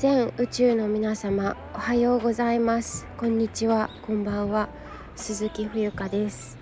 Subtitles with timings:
[0.00, 3.06] 全宇宙の皆様おはようございます。
[3.18, 3.90] こんにちは。
[4.00, 4.70] こんばんは。
[5.14, 6.56] 鈴木冬香です。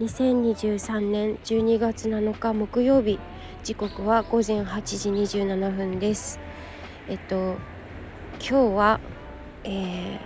[0.00, 3.20] 2023年12月7日木曜日
[3.62, 6.40] 時刻は午前8時27分です。
[7.06, 7.56] えっと
[8.40, 9.00] 今日は、
[9.64, 10.18] え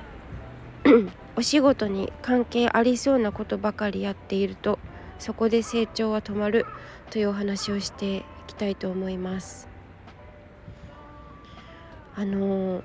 [0.84, 4.78] ー お仕事に関係ありそうなことばかりやっていると
[5.18, 6.66] そこで成長は止まる
[7.10, 9.77] というお話をしていきたいと思います。
[12.18, 12.82] あの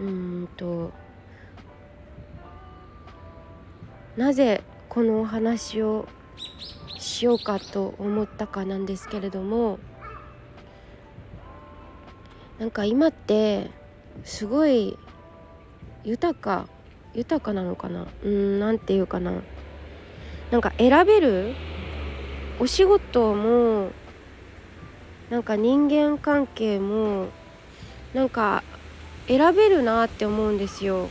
[0.00, 0.90] うんと
[4.16, 6.08] なぜこのお話を
[6.98, 9.78] しようかと思ったかなんですけれども
[12.58, 13.70] なんか今って
[14.24, 14.96] すごい
[16.04, 16.70] 豊か
[17.12, 19.42] 豊かなのかなうんなんていうかな。
[20.50, 21.54] なんか選べる
[22.58, 23.90] お仕事も
[25.28, 27.26] なんか人間関係も
[28.14, 28.62] なんか
[29.26, 31.08] 選べるなって思うんですよ。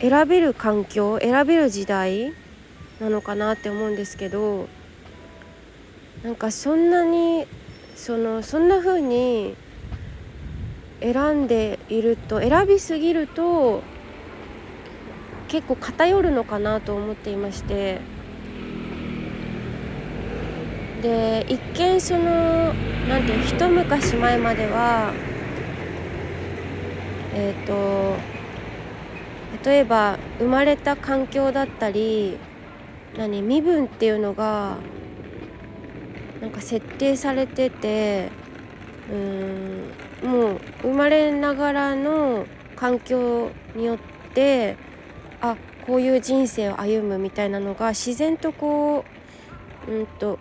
[0.00, 2.32] 選べる環境選べる時代
[3.00, 4.68] なのかなって思うんですけど
[6.22, 7.46] なんかそんなに
[7.94, 9.56] そのそんな風に
[11.00, 13.82] 選んでいると選びすぎると
[15.48, 18.15] 結構偏るのかなと思っていまして。
[21.02, 22.72] で一見その
[23.08, 25.12] 何ていう一昔前までは
[27.34, 28.16] えっ、ー、と
[29.64, 32.36] 例えば生まれた環境だったり
[33.16, 34.76] 何身分っていうのが
[36.40, 38.30] なんか設定されてて
[39.10, 43.98] うんもう生まれながらの環境によっ
[44.34, 44.76] て
[45.40, 49.04] あこういう人生を歩むみたいなのが自然とこ
[49.88, 50.38] ううんと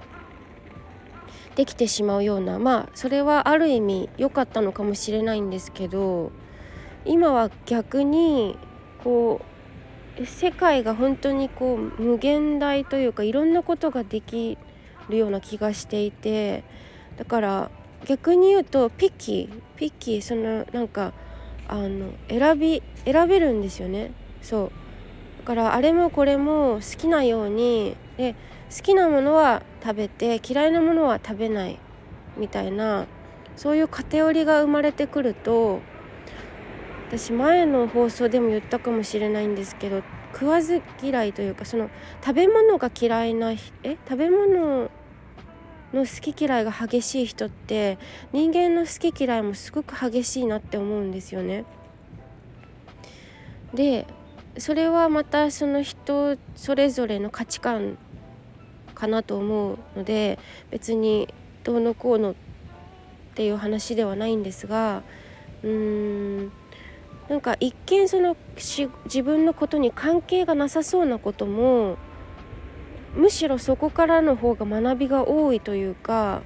[1.56, 6.32] できてしまうようなまあそれはある意味良かったのかもしれないんですけど
[7.06, 8.58] 今は逆に
[9.04, 9.42] こ
[10.20, 14.58] う世界が本当にこう無限大というかいろんなことができ
[15.10, 16.64] るような気がしていて
[17.18, 17.72] だから
[18.06, 21.14] 逆に言うとピッキーピッキーそのなんか
[21.68, 24.12] あの選び選べるんですよね。
[24.42, 24.72] そう。
[25.40, 28.36] だからあれもこれも好きなようにで
[28.76, 31.80] 好きなものは食べて嫌いなものは食べない
[32.38, 33.06] みたいな
[33.56, 35.80] そういう偏りが生まれてくると
[37.08, 40.04] 私前の放送でも言ったかもしれないんですけど
[40.34, 41.90] 食わず嫌いというかその
[42.22, 43.58] 食べ物が嫌いなえ？
[44.10, 44.90] 食べ物
[45.94, 47.98] の好き嫌いが激しい人って
[48.34, 51.64] 人間の好き嫌いもすごく激しいなって思うんですよね。
[53.74, 54.06] で
[54.58, 57.98] それはまたその人それぞれの価値観
[58.96, 60.40] かなと思うので
[60.72, 61.34] 別に
[61.64, 62.36] どうのこうのっ
[63.36, 65.04] ていう話ではないんですが
[65.64, 66.52] うーん
[67.28, 71.98] なんか一見その自分のことに関係がなさそうなことも
[73.16, 76.44] むしろそこからの方が学びが多いというか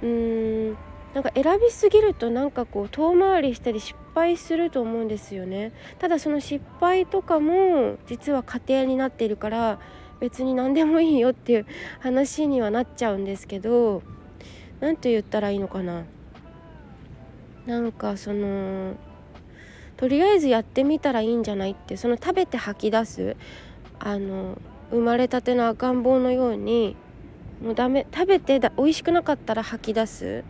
[0.00, 0.76] うーん
[1.14, 5.72] なんか選びすぎるとなんかこう遠回りしたり失敗すると思うんですよね。
[5.98, 9.78] ただその失敗とかも実は過程になっているから
[10.22, 11.66] 別に何でもいいよっていう
[11.98, 14.04] 話にはなっちゃうんですけど
[14.78, 16.04] 何て言ったらいいのかな。
[17.66, 18.94] なんかその
[19.96, 23.36] とりあえずやってみたらいいんじゃないってその食べて吐き出す
[23.98, 24.60] あの
[24.90, 26.96] 生まれたての赤ん坊のように
[27.60, 30.44] もうダメ食べてだ美味しくなかったら吐き出す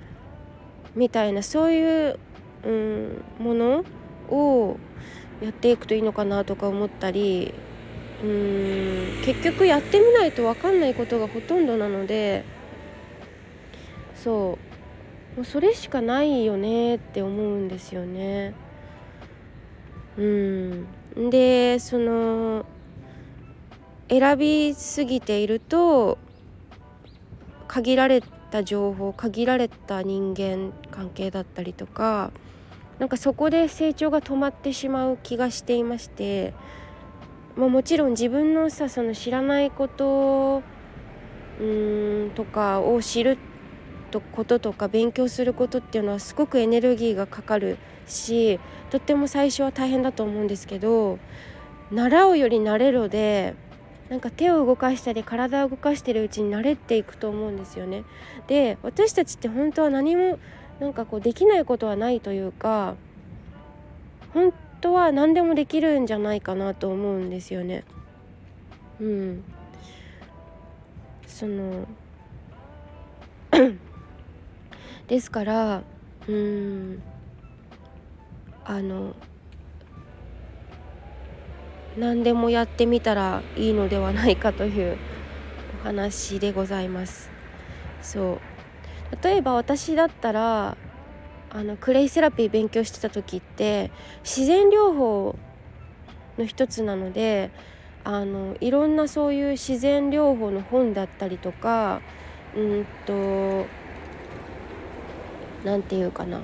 [0.94, 2.18] みたいなそういう、
[2.64, 3.84] うん、もの
[4.28, 4.76] を
[5.40, 7.54] やっていくといいのかなとか思ったり
[8.22, 12.44] うーん結局やってみないと分かんないことがほとんどなので
[14.14, 14.58] そ
[15.34, 18.54] うもうそれしかないよねって思うんですよね。
[20.18, 20.86] うん
[21.30, 22.66] でその
[24.08, 26.18] 選びすぎていると
[27.66, 32.30] 限られた情報限られた人間関係だったりとか
[32.98, 36.52] なんかそこで成長が止まってしまう気がしていまして
[37.56, 40.62] まあ、もちろん自分のさその知らないこと
[41.60, 43.38] うんとかを知る
[44.10, 48.58] とこととか勉強することっていうのはすごくエネルギーがかかるし
[48.90, 51.18] とっても最初は大変だと思うんですけど
[51.90, 53.54] 習うより慣れろで
[54.08, 58.04] なんか手を動かしたり体を動かしてるうちに慣れていくと思うんですよね。
[58.46, 60.38] で私たちって本当は何も
[60.80, 62.96] なんかこうできないことはないというか
[64.34, 64.52] 本
[64.82, 67.84] 当は何でもできるんじゃないかなと思うんですよね。
[69.00, 69.44] うん、
[71.26, 71.88] その
[75.08, 75.82] ですから
[76.28, 77.02] うん。
[78.64, 79.14] あの
[81.96, 84.96] 何でもやってみたらいいのではないかという
[85.82, 87.30] お話でございます。
[88.00, 88.40] そ
[89.12, 89.18] う。
[89.22, 90.76] 例えば私だったら
[91.54, 93.90] あのクレイセラピー勉強してた時って
[94.24, 95.36] 自然療法
[96.38, 97.50] の一つなので
[98.04, 102.00] あのいろんなそういう自然療法の本だったりとか
[102.56, 103.66] うんと
[105.62, 106.40] 何て言うかな。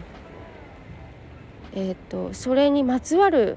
[1.75, 3.57] えっ、ー、とそれにまつわる、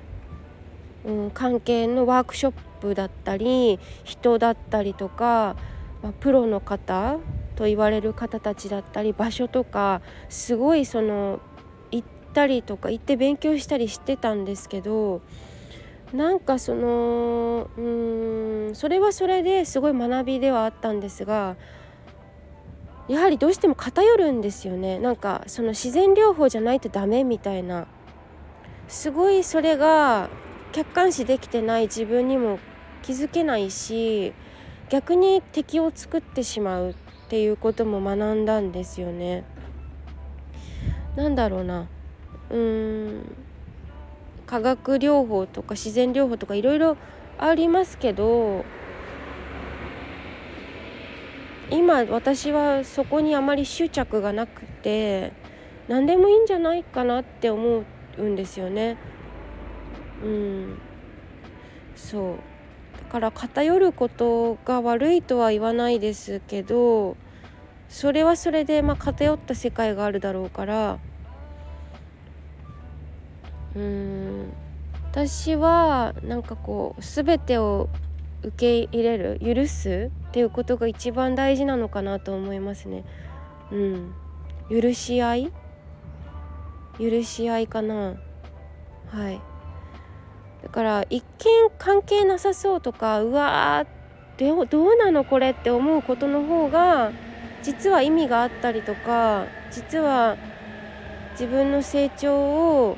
[1.06, 5.56] うん、関係のワークショップだったり人だったりとか、
[6.02, 7.20] まあ、プロの方
[7.56, 11.40] と言われる方たちだったり場所とかすごいその
[11.92, 15.22] 行ったりとか行って勉強したりしてたんですけど
[16.14, 21.56] なんかそのうんそれはそれですごい学びではあったんですが
[23.08, 24.98] やはりどうしても偏るんですよね。
[24.98, 27.88] なんかその自然療法じゃないとダメみたいな。
[28.88, 30.30] すごいそれが
[30.72, 32.60] 客観視できてない自分にも
[33.02, 34.34] 気づけないし
[34.92, 36.94] 逆に敵を作ってしまうっ
[37.30, 39.46] ていうことも学んだんですよね。
[41.16, 41.88] なんだろうな
[42.50, 43.36] うーん
[44.46, 46.98] 化学療法とか自然療法とかいろいろ
[47.38, 48.66] ありますけど
[51.70, 55.32] 今私はそこにあまり執着がなくて
[55.88, 57.84] 何でもいいんじゃないかなって思
[58.18, 58.98] うんですよね。
[60.22, 60.78] うん
[61.96, 62.51] そう
[63.12, 67.18] から偏ることが悪いとは言わないですけど
[67.90, 71.00] それはそれでまあ偏った世界があるだろうから。
[73.76, 74.54] うん。
[75.12, 77.90] 私はなんかこう全てを
[78.44, 83.04] 受け入れる許すっていうことが一番大事なのかなと思いますね。
[83.72, 84.14] うん、
[84.70, 85.52] 許し合い？
[86.98, 88.16] 許し合いかな。
[89.08, 89.42] はい。
[90.64, 94.02] だから一見関係なさそうとかうわー
[94.38, 97.14] どうなのこれって思うことの方が
[97.62, 100.38] 実は意味があったりとか実は
[101.34, 102.98] 自分の成長を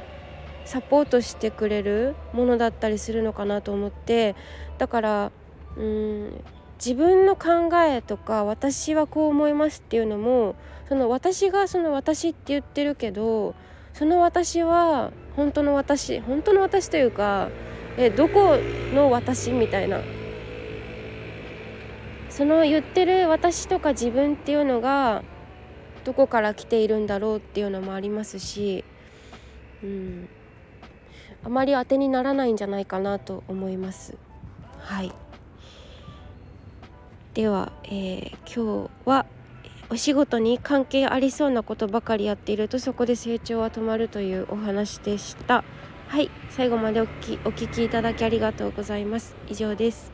[0.63, 4.35] サポートしてくれるものだったりするのかなと思って
[4.77, 5.31] だから
[5.75, 6.43] うん
[6.83, 10.55] 自分の考えとか私はこう思いますっていうのも
[10.87, 13.55] その私がその私って言ってるけど
[13.93, 17.49] その私は本当の私本当の私というか
[17.97, 18.57] えどこ
[18.93, 20.01] の私みたいな。
[22.29, 25.23] その言ってる私とか自分っていうのが
[26.03, 28.83] どこから来ているんだろうっていうのもありますし、
[29.83, 30.27] うん、
[31.43, 34.17] あまり当てにならないんじゃないかなと思います。
[34.79, 35.11] はい。
[37.35, 39.27] では、えー、今日は
[39.93, 45.63] お仕事に関係ありそうなことばかりやっているとそこで成長は止まるというお話でした。
[46.07, 49.35] はい最後までお聞きお聞きいただきありがとうございます。
[49.47, 50.11] 以上です。